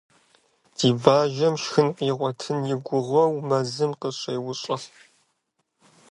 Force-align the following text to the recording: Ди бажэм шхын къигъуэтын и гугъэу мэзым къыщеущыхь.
Ди 0.75 0.87
бажэм 1.01 1.55
шхын 1.63 1.87
къигъуэтын 1.97 2.57
и 2.73 2.75
гугъэу 2.85 3.33
мэзым 3.47 3.91
къыщеущыхь. 4.01 4.89